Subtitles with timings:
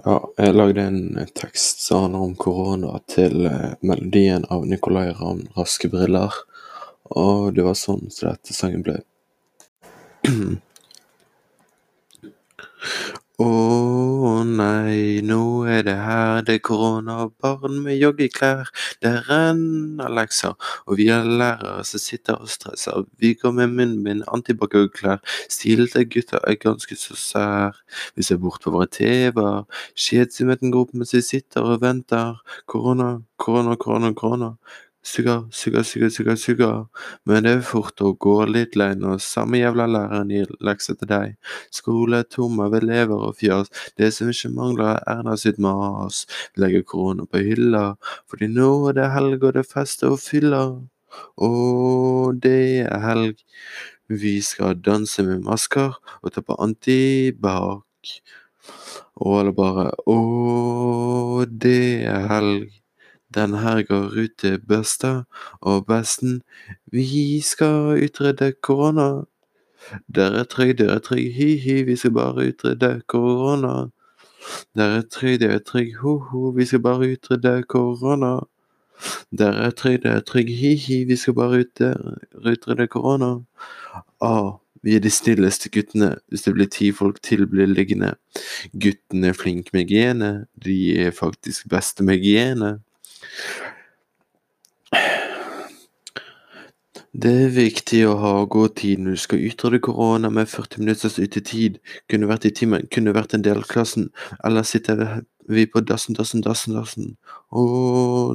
[0.00, 5.42] Ja, jeg lagde en tekst som handler om korona til eh, melodien av Nicolay Ramm
[5.52, 6.32] 'Raske briller',
[7.12, 8.96] og det var sånn som dette sangen ble.
[13.44, 13.48] Å
[14.92, 18.68] nei, nå er det her, det er korona-barn med joggeklær.
[19.02, 20.54] Det renner lekser,
[20.86, 23.06] og vi er lærere som sitter og stresser.
[23.22, 25.22] Vi går med munnbind, antibac-klær.
[25.50, 27.82] Stilte gutter er ganske så sær.
[28.16, 29.64] Vi ser bort på våre TV-er,
[30.82, 32.40] opp mens vi sitter og venter.
[32.66, 34.54] Korona, korona, korona, korona.
[35.04, 36.70] Suger, suga, suga, suga, suga.
[37.26, 41.10] Men det er fort å gå litt lei når samme jævla læreren gir lekser til
[41.10, 41.32] deg.
[41.74, 43.72] Skole er tom av elever og fjas.
[43.98, 46.22] Det som ikke mangler, er Erna sitt mas.
[46.54, 47.84] Legger korona på hylla,
[48.30, 50.76] fordi nå er det helg og det er fest og fyller.
[51.48, 53.42] Og det er helg.
[54.12, 58.14] Vi skal danse med masker og ta på antibac.
[59.18, 62.81] Og alle bare Å, det er helg.
[63.34, 65.22] Den her går ut til besta
[65.60, 66.42] og besten.
[66.92, 69.24] Vi skal utrydde korona.
[70.14, 73.74] Dere er trygg, dere er trygg, hi-hi, vi skal bare utrydde korona.
[74.76, 78.32] Dere er trygg, dere er trygg, ho-ho, vi skal bare utrydde korona.
[79.38, 83.32] Dere er trygg, dere er trygg, hi-hi, vi skal bare utrydde korona.
[84.20, 86.16] Ah, vi er de snilleste guttene.
[86.28, 88.14] Hvis det blir ti folk til, blir liggende.
[88.72, 90.32] Guttene er flinke med hygiene.
[90.64, 92.82] De er faktisk beste med genet.
[97.12, 101.18] Det er viktig å ha god tid når du skal utrydde korona med 40 minutters
[101.20, 101.76] utetid.
[102.08, 104.06] Kunne vært i timen, kunne vært en del av klassen.
[104.48, 105.20] Eller sitter
[105.52, 107.12] vi på dassen, dassen, dassen, dassen.
[107.52, 107.66] Å,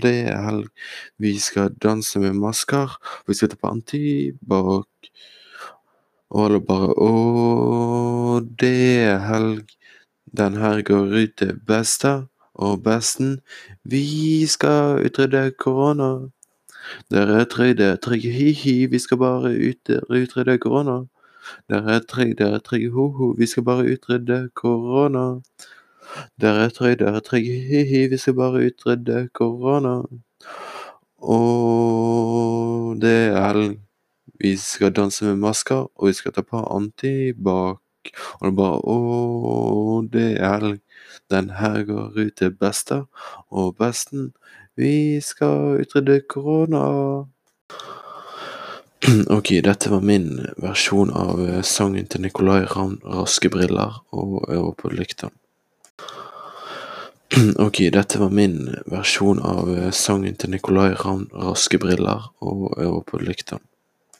[0.00, 0.72] det er helg.
[1.20, 2.96] Vi skal danse med masker.
[3.28, 5.12] Vi skal ta på antibac.
[6.32, 9.76] Og alle bare Å, det er helg.
[10.32, 12.22] Den her går ut til besta
[12.56, 13.42] og besten.
[13.84, 16.14] Vi skal utrydde korona.
[17.12, 20.98] Dere er trygge, hi-hi, vi skal bare utrydde korona.
[21.70, 25.26] Dere er trygge, er trygge, ho-ho, vi skal bare utrydde korona.
[26.40, 29.96] Dere er trygge, er trygge, hi-hi, vi skal bare utrydde korona.
[31.22, 33.78] Og det er helg.
[34.42, 37.81] Vi skal danse med masker, og vi skal ta på antibac.
[38.40, 38.96] Og det bare Å,
[40.12, 40.80] det er helg.
[41.30, 43.04] Den her går ut til besta
[43.50, 44.32] og besten.
[44.76, 46.82] Vi skal utrydde korona.
[49.36, 54.92] Ok, dette var min versjon av sangen til Nicolay Ravn, 'Raske briller', og 'Øver på
[54.94, 55.32] lykta'.
[57.66, 63.18] Ok, dette var min versjon av sangen til Nicolay Ravn, 'Raske briller', og 'Øver på
[63.18, 63.71] den.